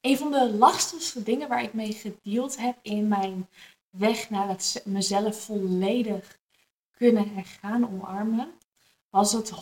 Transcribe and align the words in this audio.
een 0.00 0.18
van 0.18 0.30
de 0.30 0.50
lastigste 0.50 1.22
dingen 1.22 1.48
waar 1.48 1.62
ik 1.62 1.72
mee 1.72 1.92
gedeeld 1.92 2.56
heb 2.56 2.78
in 2.82 3.08
mijn 3.08 3.48
weg 3.90 4.30
naar 4.30 4.48
het 4.48 4.82
mezelf 4.84 5.44
volledig 5.44 6.38
kunnen 6.90 7.34
en 7.36 7.44
gaan 7.44 7.88
omarmen, 7.88 8.52
was 9.10 9.32
het 9.32 9.52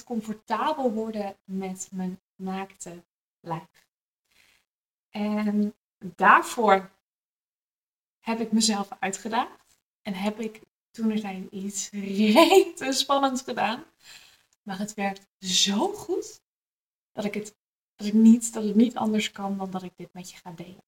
100% 0.00 0.04
comfortabel 0.04 0.92
worden 0.92 1.36
met 1.44 1.88
mijn 1.92 2.20
naakte 2.36 3.04
lijf. 3.40 3.86
En 5.10 5.74
daarvoor 5.98 6.90
heb 8.20 8.40
ik 8.40 8.52
mezelf 8.52 8.88
uitgedaagd 8.98 9.78
en 10.02 10.14
heb 10.14 10.40
ik 10.40 10.60
toen 10.90 11.10
er 11.10 11.18
zijn 11.18 11.48
iets 11.50 11.90
rete 11.90 12.92
spannends 12.92 13.42
gedaan. 13.42 13.84
Maar 14.62 14.78
het 14.78 14.94
werkt 14.94 15.26
zo 15.38 15.92
goed 15.92 16.40
dat 17.12 17.24
ik 17.24 17.34
het 17.34 17.56
dat 17.98 18.06
ik 18.06 18.12
niet, 18.12 18.52
dat 18.52 18.64
het 18.64 18.74
niet 18.74 18.96
anders 18.96 19.32
kan 19.32 19.56
dan 19.56 19.70
dat 19.70 19.82
ik 19.82 19.92
dit 19.96 20.12
met 20.12 20.30
je 20.30 20.36
ga 20.36 20.50
delen. 20.50 20.84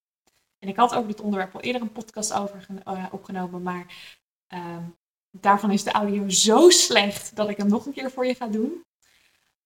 En 0.58 0.68
ik 0.68 0.76
had 0.76 0.94
over 0.94 1.08
dit 1.08 1.20
onderwerp 1.20 1.54
al 1.54 1.60
eerder 1.60 1.82
een 1.82 1.92
podcast 1.92 2.32
over 2.32 2.66
uh, 2.86 3.06
opgenomen, 3.10 3.62
maar 3.62 4.14
uh, 4.48 4.84
daarvan 5.30 5.70
is 5.70 5.82
de 5.82 5.90
audio 5.90 6.28
zo 6.28 6.70
slecht 6.70 7.36
dat 7.36 7.48
ik 7.48 7.56
hem 7.56 7.68
nog 7.68 7.86
een 7.86 7.92
keer 7.92 8.10
voor 8.10 8.26
je 8.26 8.34
ga 8.34 8.46
doen. 8.46 8.84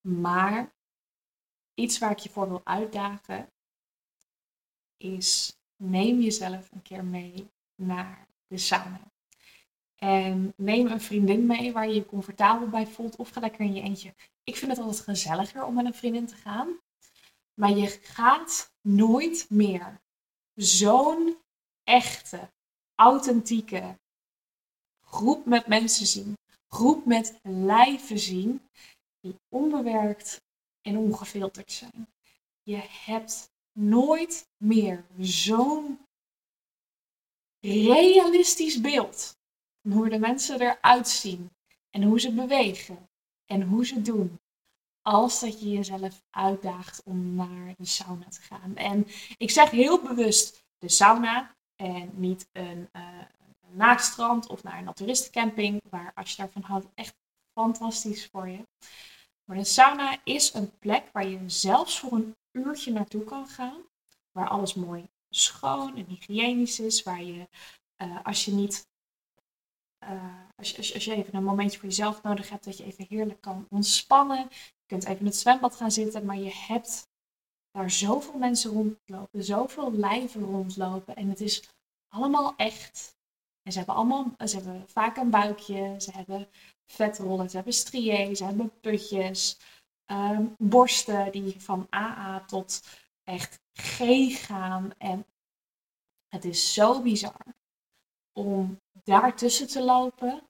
Maar 0.01 0.73
iets 1.73 1.97
waar 1.97 2.11
ik 2.11 2.17
je 2.17 2.29
voor 2.29 2.47
wil 2.47 2.61
uitdagen 2.63 3.49
is 4.97 5.57
neem 5.75 6.19
jezelf 6.19 6.71
een 6.71 6.81
keer 6.81 7.03
mee 7.03 7.49
naar 7.75 8.27
de 8.47 8.57
sauna. 8.57 9.01
En 9.95 10.53
neem 10.57 10.87
een 10.87 11.01
vriendin 11.01 11.45
mee 11.45 11.73
waar 11.73 11.87
je 11.87 11.93
je 11.93 12.05
comfortabel 12.05 12.67
bij 12.67 12.87
voelt 12.87 13.15
of 13.15 13.29
ga 13.29 13.39
lekker 13.39 13.65
in 13.65 13.73
je 13.73 13.81
eentje. 13.81 14.13
Ik 14.43 14.55
vind 14.55 14.71
het 14.71 14.79
altijd 14.79 14.99
gezelliger 14.99 15.63
om 15.63 15.73
met 15.73 15.85
een 15.85 15.93
vriendin 15.93 16.25
te 16.25 16.35
gaan. 16.35 16.79
Maar 17.59 17.69
je 17.69 17.87
gaat 17.87 18.71
nooit 18.81 19.49
meer 19.49 20.01
zo'n 20.53 21.37
echte, 21.83 22.49
authentieke 22.95 23.99
groep 25.05 25.45
met 25.45 25.67
mensen 25.67 26.05
zien. 26.05 26.37
Groep 26.67 27.05
met 27.05 27.39
lijven 27.43 28.19
zien 28.19 28.61
die 29.19 29.35
onbewerkt 29.49 30.41
en 30.81 30.97
ongefilterd 30.97 31.71
zijn. 31.71 32.07
Je 32.63 32.77
hebt 33.05 33.49
nooit 33.79 34.47
meer 34.57 35.05
zo'n 35.19 35.99
realistisch 37.59 38.81
beeld 38.81 39.37
van 39.81 39.91
hoe 39.91 40.09
de 40.09 40.19
mensen 40.19 40.61
eruit 40.61 41.07
zien 41.07 41.49
en 41.89 42.03
hoe 42.03 42.19
ze 42.19 42.31
bewegen 42.33 43.09
en 43.45 43.61
hoe 43.61 43.85
ze 43.85 44.01
doen. 44.01 44.39
Als 45.07 45.39
dat 45.39 45.61
je 45.61 45.69
jezelf 45.69 46.21
uitdaagt 46.29 47.03
om 47.03 47.35
naar 47.35 47.73
de 47.77 47.85
sauna 47.85 48.27
te 48.29 48.41
gaan. 48.41 48.75
En 48.75 49.07
ik 49.37 49.51
zeg 49.51 49.69
heel 49.69 50.01
bewust 50.01 50.65
de 50.77 50.89
sauna 50.89 51.55
en 51.75 52.11
niet 52.13 52.49
een, 52.51 52.89
uh, 52.93 54.47
of 54.47 54.63
naar 54.63 54.77
een 54.77 54.83
naturistencamping, 54.83 55.81
waar 55.89 56.11
als 56.15 56.29
je 56.31 56.37
daarvan 56.37 56.61
houdt 56.61 56.87
echt 56.93 57.15
fantastisch 57.53 58.27
voor 58.27 58.47
je. 58.47 58.67
Maar 59.45 59.57
de 59.57 59.63
sauna 59.63 60.17
is 60.23 60.53
een 60.53 60.77
plek 60.79 61.09
waar 61.11 61.27
je 61.27 61.39
zelfs 61.49 61.99
voor 61.99 62.11
een 62.11 62.35
uurtje 62.51 62.91
naartoe 62.91 63.23
kan 63.23 63.47
gaan, 63.47 63.81
waar 64.31 64.49
alles 64.49 64.73
mooi 64.73 65.05
schoon 65.29 65.95
en 65.95 66.05
hygiënisch 66.05 66.79
is, 66.79 67.03
waar 67.03 67.23
je 67.23 67.47
uh, 68.03 68.23
als 68.23 68.45
je 68.45 68.51
niet 68.51 68.87
je, 70.05 70.53
als, 70.55 70.71
je, 70.71 70.93
als, 70.93 71.05
je, 71.05 71.15
even 71.15 71.35
een 71.35 71.43
momentje 71.43 71.79
voor 71.79 71.89
jezelf 71.89 72.23
nodig 72.23 72.49
hebt, 72.49 72.65
dat 72.65 72.77
je 72.77 72.83
even 72.83 73.05
heerlijk 73.09 73.41
kan 73.41 73.67
ontspannen. 73.69 74.47
Je 74.85 74.95
kunt 74.95 75.05
even 75.05 75.19
in 75.19 75.25
het 75.25 75.35
zwembad 75.35 75.75
gaan 75.75 75.91
zitten, 75.91 76.25
maar 76.25 76.37
je 76.37 76.53
hebt 76.53 77.07
daar 77.71 77.91
zoveel 77.91 78.37
mensen 78.37 78.71
rondlopen, 78.71 79.43
zoveel 79.43 79.91
lijven 79.91 80.43
rondlopen. 80.43 81.15
En 81.15 81.29
het 81.29 81.41
is 81.41 81.69
allemaal 82.07 82.55
echt. 82.55 83.17
En 83.61 83.71
ze 83.71 83.77
hebben 83.77 83.95
allemaal, 83.95 84.31
ze 84.47 84.55
hebben 84.55 84.89
vaak 84.89 85.17
een 85.17 85.29
buikje, 85.29 85.95
ze 86.01 86.11
hebben 86.11 86.47
vetrollen, 86.85 87.49
ze 87.49 87.55
hebben 87.55 87.73
striën, 87.73 88.35
ze 88.35 88.43
hebben 88.43 88.79
putjes, 88.79 89.59
um, 90.11 90.55
borsten 90.57 91.31
die 91.31 91.61
van 91.61 91.87
AA 91.89 92.45
tot 92.45 92.81
echt 93.23 93.59
G 93.73 93.97
gaan. 94.45 94.91
En 94.97 95.25
het 96.27 96.45
is 96.45 96.73
zo 96.73 97.01
bizar 97.01 97.45
om 98.33 98.81
daartussen 99.03 99.67
te 99.67 99.83
lopen 99.83 100.41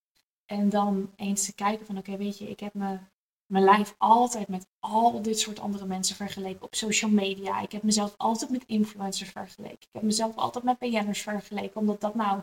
en 0.46 0.70
dan 0.70 1.14
eens 1.16 1.46
te 1.46 1.56
kijken 1.56 1.86
van 1.86 1.98
oké, 1.98 2.18
weet 2.18 2.38
je, 2.38 2.50
ik 2.50 2.60
heb 2.60 2.74
me, 2.74 3.00
mijn 3.46 3.64
lijf 3.64 3.96
altijd 3.98 4.48
met 4.48 4.68
al 4.80 5.22
dit 5.22 5.40
soort 5.40 5.60
andere 5.60 5.86
mensen 5.86 6.16
vergeleken 6.16 6.66
op 6.66 6.76
social 6.76 7.12
media. 7.12 7.62
Ik 7.62 7.72
heb 7.72 7.84
mezelf 7.84 8.14
altijd 8.18 8.50
met 8.50 8.66
influencers 8.66 9.30
vergeleken. 9.30 9.82
Ik 9.82 9.88
heb 9.92 10.02
mezelf 10.02 10.36
altijd 10.36 10.64
met 10.64 10.80
BN'ers 10.80 11.22
vergeleken, 11.22 11.80
omdat 11.80 12.02
dat 12.02 12.16
nou 12.16 12.42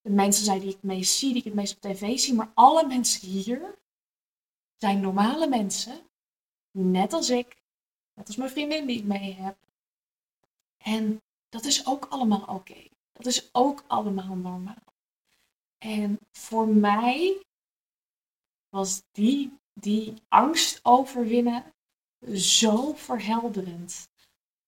de 0.00 0.10
mensen 0.10 0.44
zijn 0.44 0.58
die 0.58 0.68
ik 0.68 0.74
het 0.74 0.82
meest 0.82 1.16
zie, 1.16 1.28
die 1.28 1.38
ik 1.38 1.44
het 1.44 1.54
meest 1.54 1.74
op 1.74 1.80
tv 1.80 2.18
zie. 2.18 2.34
Maar 2.34 2.50
alle 2.54 2.86
mensen 2.86 3.28
hier 3.28 3.78
zijn 4.76 5.00
normale 5.00 5.48
mensen, 5.48 6.00
net 6.70 7.12
als 7.12 7.30
ik, 7.30 7.62
net 8.14 8.26
als 8.26 8.36
mijn 8.36 8.50
vriendin 8.50 8.86
die 8.86 8.98
ik 8.98 9.04
mee 9.04 9.32
heb. 9.32 9.56
En 10.76 11.22
dat 11.48 11.64
is 11.64 11.86
ook 11.86 12.04
allemaal 12.04 12.44
oké. 12.46 12.88
Dat 13.12 13.26
is 13.26 13.48
ook 13.52 13.84
allemaal 13.86 14.34
normaal. 14.34 14.94
En 15.78 16.18
voor 16.32 16.68
mij 16.68 17.44
was 18.68 19.02
die, 19.12 19.58
die 19.74 20.14
angst 20.28 20.80
overwinnen 20.82 21.74
zo 22.34 22.92
verhelderend. 22.94 24.08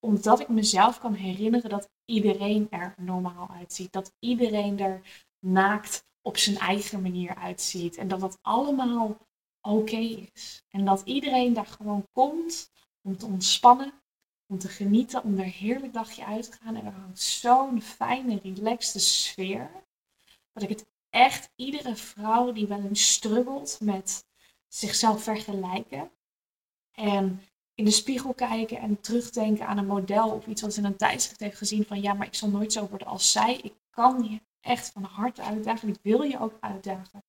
Omdat 0.00 0.41
ik 0.41 0.49
mezelf 0.49 0.99
kan 0.99 1.15
herinneren 1.15 1.71
dat 1.71 1.89
iedereen 2.05 2.67
er 2.71 2.94
normaal 2.97 3.50
uitziet. 3.50 3.93
Dat 3.93 4.12
iedereen 4.19 4.78
er 4.78 5.00
naakt 5.39 6.05
op 6.22 6.37
zijn 6.37 6.59
eigen 6.59 7.03
manier 7.03 7.34
uitziet. 7.34 7.97
En 7.97 8.09
dat 8.09 8.21
dat 8.21 8.39
allemaal 8.43 9.16
oké 9.61 9.97
is. 9.97 10.62
En 10.69 10.84
dat 10.84 11.03
iedereen 11.05 11.53
daar 11.53 11.66
gewoon 11.66 12.06
komt 12.12 12.71
om 13.03 13.16
te 13.16 13.27
ontspannen, 13.27 13.93
om 14.47 14.59
te 14.59 14.69
genieten, 14.69 15.22
om 15.22 15.39
er 15.39 15.45
een 15.45 15.50
heerlijk 15.50 15.93
dagje 15.93 16.25
uit 16.25 16.50
te 16.50 16.59
gaan. 16.62 16.77
En 16.77 16.87
er 16.87 16.93
hangt 16.93 17.21
zo'n 17.21 17.83
fijne, 17.83 18.41
relaxte 18.43 18.99
sfeer. 18.99 19.71
Dat 20.53 20.62
ik 20.62 20.69
het 20.69 20.87
echt 21.11 21.50
iedere 21.56 21.97
vrouw 21.97 22.53
die 22.53 22.66
wel 22.66 22.83
eens 22.83 23.12
struggelt 23.12 23.78
met 23.81 24.26
zichzelf 24.69 25.22
vergelijken. 25.22 26.10
En 26.93 27.43
in 27.75 27.84
de 27.84 27.91
spiegel 27.91 28.34
kijken 28.34 28.78
en 28.78 29.00
terugdenken 29.00 29.66
aan 29.66 29.78
een 29.78 29.87
model 29.87 30.31
of 30.31 30.47
iets 30.47 30.62
wat 30.62 30.72
ze 30.72 30.78
in 30.78 30.87
een 30.87 30.97
tijdschrift 30.97 31.41
heeft 31.41 31.59
gezien 31.59 31.84
van 31.84 32.00
ja, 32.00 32.15
maar 32.15 32.27
ik 32.27 32.34
zal 32.34 32.49
nooit 32.49 32.72
zo 32.72 32.88
worden 32.88 33.06
als 33.06 33.32
zij. 33.32 33.56
Ik 33.56 33.75
kan 33.91 34.25
je 34.25 34.41
echt 34.60 34.91
van 34.91 35.03
harte 35.03 35.43
uitdagen. 35.43 35.88
Ik 35.88 35.99
wil 36.03 36.22
je 36.22 36.41
ook 36.41 36.56
uitdagen 36.60 37.25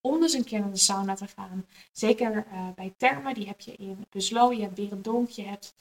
om 0.00 0.20
dus 0.20 0.32
een 0.32 0.44
keer 0.44 0.60
naar 0.60 0.70
de 0.70 0.76
sauna 0.76 1.14
te 1.14 1.26
gaan. 1.26 1.66
Zeker 1.92 2.46
uh, 2.52 2.68
bij 2.74 2.94
Thermen, 2.96 3.34
die 3.34 3.46
heb 3.46 3.60
je 3.60 3.76
in 3.76 4.06
Buslo, 4.10 4.52
je 4.52 4.62
hebt 4.62 4.74
Berendonk, 4.74 5.28
je 5.28 5.42
hebt 5.42 5.74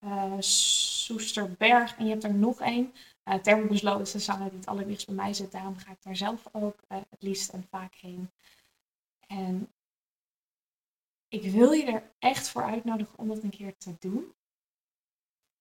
uh, 0.00 0.34
Soesterberg 0.38 1.96
en 1.96 2.04
je 2.04 2.10
hebt 2.10 2.24
er 2.24 2.34
nog 2.34 2.60
één. 2.60 2.92
Uh, 3.24 3.34
Thermobuslo 3.34 3.98
is 3.98 4.12
de 4.12 4.18
sauna 4.18 4.48
die 4.48 4.58
het 4.58 4.66
allerdichtst 4.66 5.06
bij 5.06 5.16
mij 5.16 5.34
zit. 5.34 5.52
Daarom 5.52 5.76
ga 5.76 5.90
ik 5.90 6.02
daar 6.02 6.16
zelf 6.16 6.42
ook 6.52 6.80
het 6.88 7.22
liefst 7.22 7.48
en 7.48 7.66
vaak 7.70 7.94
heen. 7.94 8.30
En 9.26 9.68
ik 11.42 11.50
wil 11.50 11.72
je 11.72 11.84
er 11.84 12.14
echt 12.18 12.48
voor 12.48 12.62
uitnodigen 12.62 13.18
om 13.18 13.28
dat 13.28 13.42
een 13.42 13.50
keer 13.50 13.76
te 13.76 13.96
doen. 13.98 14.34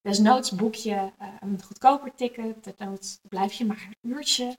Desnoods 0.02 0.52
boek 0.52 0.76
je 0.76 1.12
uh, 1.22 1.28
een 1.40 1.64
goedkoper 1.64 2.16
ticket. 2.16 2.64
Desnoods 2.64 3.20
blijf 3.30 3.54
je 3.54 3.66
maar 3.66 3.88
een 4.02 4.10
uurtje. 4.12 4.58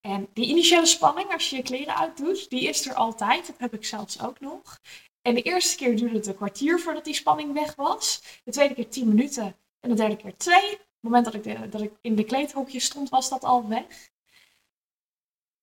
En 0.00 0.28
die 0.32 0.46
initiële 0.46 0.86
spanning 0.86 1.32
als 1.32 1.50
je 1.50 1.56
je 1.56 1.62
kleren 1.62 1.96
uitdoet, 1.96 2.50
die 2.50 2.68
is 2.68 2.86
er 2.86 2.94
altijd. 2.94 3.46
Dat 3.46 3.58
heb 3.58 3.74
ik 3.74 3.84
zelfs 3.84 4.22
ook 4.22 4.40
nog. 4.40 4.80
En 5.22 5.34
de 5.34 5.42
eerste 5.42 5.76
keer 5.76 5.96
duurde 5.96 6.16
het 6.16 6.26
een 6.26 6.36
kwartier 6.36 6.80
voordat 6.80 7.04
die 7.04 7.14
spanning 7.14 7.52
weg 7.52 7.74
was. 7.74 8.22
De 8.44 8.50
tweede 8.50 8.74
keer 8.74 8.88
tien 8.88 9.08
minuten. 9.08 9.56
En 9.80 9.88
de 9.90 9.96
derde 9.96 10.16
keer 10.16 10.36
twee 10.36 10.70
het 10.70 11.12
moment 11.12 11.24
dat 11.24 11.34
ik, 11.34 11.72
dat 11.72 11.80
ik 11.80 11.92
in 12.00 12.14
de 12.14 12.24
kleedhokje 12.24 12.80
stond, 12.80 13.08
was 13.08 13.28
dat 13.28 13.44
al 13.44 13.68
weg. 13.68 14.10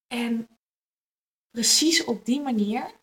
En 0.08 0.60
precies 1.52 2.04
op 2.04 2.26
die 2.26 2.42
manier 2.42 2.99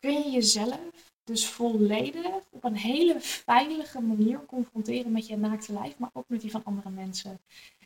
kun 0.00 0.12
je 0.12 0.30
jezelf 0.30 1.10
dus 1.24 1.46
volledig 1.48 2.26
op 2.50 2.64
een 2.64 2.76
hele 2.76 3.16
veilige 3.18 4.00
manier 4.00 4.44
confronteren 4.46 5.12
met 5.12 5.26
je 5.26 5.36
naakte 5.36 5.72
lijf, 5.72 5.98
maar 5.98 6.10
ook 6.12 6.28
met 6.28 6.40
die 6.40 6.50
van 6.50 6.64
andere 6.64 6.90
mensen. 6.90 7.40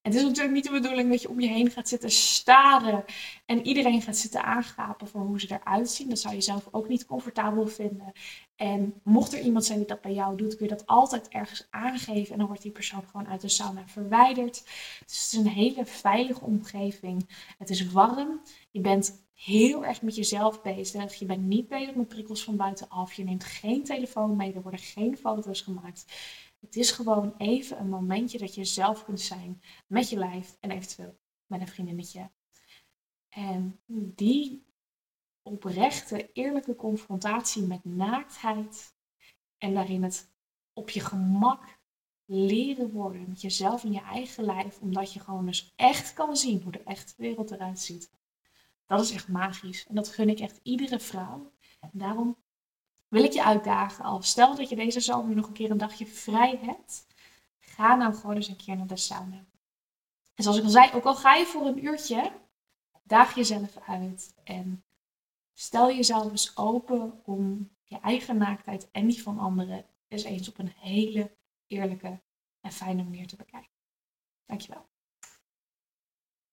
En 0.05 0.11
het 0.11 0.15
is 0.15 0.23
natuurlijk 0.23 0.55
niet 0.55 0.65
de 0.65 0.71
bedoeling 0.71 1.11
dat 1.11 1.23
je 1.23 1.29
om 1.29 1.41
je 1.41 1.49
heen 1.49 1.71
gaat 1.71 1.89
zitten 1.89 2.11
staren 2.11 3.05
en 3.47 3.67
iedereen 3.67 4.03
gaat 4.03 4.17
zitten 4.17 4.45
aangapen 4.45 5.09
voor 5.09 5.21
hoe 5.21 5.41
ze 5.41 5.61
eruit 5.61 5.91
zien. 5.91 6.09
Dat 6.09 6.19
zou 6.19 6.35
je 6.35 6.41
zelf 6.41 6.69
ook 6.71 6.89
niet 6.89 7.07
comfortabel 7.07 7.67
vinden. 7.67 8.13
En 8.57 8.95
mocht 9.03 9.33
er 9.33 9.41
iemand 9.41 9.65
zijn 9.65 9.79
die 9.79 9.87
dat 9.87 10.01
bij 10.01 10.13
jou 10.13 10.37
doet, 10.37 10.57
kun 10.57 10.67
je 10.67 10.75
dat 10.75 10.87
altijd 10.87 11.29
ergens 11.29 11.67
aangeven 11.71 12.33
en 12.33 12.39
dan 12.39 12.47
wordt 12.47 12.63
die 12.63 12.71
persoon 12.71 13.03
gewoon 13.11 13.29
uit 13.29 13.41
de 13.41 13.49
sauna 13.49 13.83
verwijderd. 13.87 14.65
Dus 15.07 15.23
het 15.23 15.33
is 15.33 15.33
een 15.33 15.49
hele 15.49 15.87
veilige 15.87 16.45
omgeving. 16.45 17.29
Het 17.59 17.71
is 17.71 17.91
warm. 17.91 18.41
Je 18.71 18.81
bent 18.81 19.24
heel 19.35 19.85
erg 19.85 20.03
met 20.03 20.15
jezelf 20.15 20.63
bezig. 20.63 21.15
Je 21.15 21.27
bent 21.27 21.43
niet 21.43 21.69
bezig 21.69 21.95
met 21.95 22.09
prikkels 22.09 22.45
van 22.45 22.57
buitenaf. 22.57 23.13
Je 23.13 23.25
neemt 23.25 23.45
geen 23.45 23.85
telefoon 23.85 24.37
mee. 24.37 24.53
Er 24.53 24.63
worden 24.63 24.81
geen 24.81 25.17
foto's 25.17 25.61
gemaakt. 25.61 26.05
Het 26.61 26.77
is 26.77 26.91
gewoon 26.91 27.35
even 27.39 27.79
een 27.79 27.89
momentje 27.89 28.39
dat 28.39 28.55
je 28.55 28.65
zelf 28.65 29.05
kunt 29.05 29.21
zijn 29.21 29.63
met 29.87 30.09
je 30.09 30.17
lijf 30.17 30.57
en 30.61 30.71
eventueel 30.71 31.19
met 31.47 31.61
een 31.61 31.69
vriendinnetje. 31.69 32.31
En 33.29 33.81
die 33.87 34.67
oprechte, 35.43 36.33
eerlijke 36.33 36.75
confrontatie 36.75 37.63
met 37.63 37.85
naaktheid 37.85 38.95
en 39.59 39.75
daarin 39.75 40.03
het 40.03 40.33
op 40.73 40.91
je 40.91 41.01
gemak 41.01 41.79
leren 42.25 42.91
worden 42.91 43.29
met 43.29 43.41
jezelf 43.41 43.85
in 43.85 43.93
je 43.93 44.01
eigen 44.01 44.45
lijf, 44.45 44.81
omdat 44.81 45.13
je 45.13 45.21
gewoon 45.21 45.47
dus 45.47 45.73
echt 45.77 46.13
kan 46.13 46.37
zien 46.37 46.63
hoe 46.63 46.73
de 46.73 46.83
echte 46.83 47.15
wereld 47.17 47.51
eruit 47.51 47.81
ziet. 47.81 48.11
Dat 48.87 49.01
is 49.01 49.13
echt 49.13 49.29
magisch 49.29 49.87
en 49.87 49.95
dat 49.95 50.09
gun 50.09 50.29
ik 50.29 50.41
echt 50.41 50.61
iedere 50.63 50.99
vrouw. 50.99 51.53
En 51.81 51.91
daarom 51.93 52.37
wil 53.09 53.25
ik 53.25 53.33
je 53.33 53.45
uitdagen, 53.45 54.05
al 54.05 54.23
stel 54.23 54.57
dat 54.57 54.69
je 54.69 54.77
deze 54.77 55.01
zomer 55.01 55.35
nog 55.35 55.47
een 55.47 55.53
keer 55.53 55.71
een 55.71 55.79
dagje 55.79 56.07
vrij 56.07 56.59
hebt, 56.63 57.07
ga 57.61 57.95
nou 57.95 58.15
gewoon 58.15 58.37
eens 58.37 58.49
een 58.49 58.57
keer 58.57 58.77
naar 58.77 58.87
de 58.87 58.97
sauna. 58.97 59.45
En 60.35 60.43
zoals 60.43 60.59
ik 60.59 60.65
al 60.65 60.71
zei, 60.71 60.93
ook 60.93 61.05
al 61.05 61.15
ga 61.15 61.35
je 61.35 61.47
voor 61.47 61.67
een 61.67 61.85
uurtje, 61.85 62.33
daag 63.03 63.35
jezelf 63.35 63.79
uit 63.87 64.35
en 64.45 64.85
stel 65.53 65.91
jezelf 65.91 66.31
eens 66.31 66.57
open 66.57 67.21
om 67.25 67.71
je 67.85 67.99
eigen 67.99 68.37
naaktheid 68.37 68.91
en 68.91 69.07
die 69.07 69.23
van 69.23 69.39
anderen 69.39 69.87
eens 70.09 70.25
eens 70.25 70.49
op 70.49 70.59
een 70.59 70.73
hele 70.77 71.37
eerlijke 71.67 72.21
en 72.61 72.73
fijne 72.73 73.03
manier 73.03 73.27
te 73.27 73.37
bekijken. 73.37 73.71
Dankjewel. 74.47 74.87